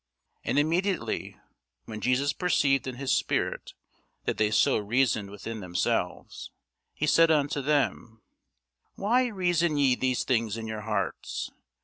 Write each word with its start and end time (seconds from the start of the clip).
And 0.43 0.57
immediately 0.57 1.37
when 1.85 2.01
Jesus 2.01 2.33
perceived 2.33 2.87
in 2.87 2.95
his 2.95 3.11
spirit 3.13 3.75
that 4.25 4.37
they 4.39 4.49
so 4.49 4.79
reasoned 4.79 5.29
within 5.29 5.59
themselves, 5.59 6.49
he 6.95 7.05
said 7.05 7.29
unto 7.29 7.61
them, 7.61 8.23
Why 8.95 9.27
reason 9.27 9.77
ye 9.77 9.93
these 9.93 10.23
things 10.23 10.57
in 10.57 10.65
your 10.65 10.81
hearts? 10.81 11.51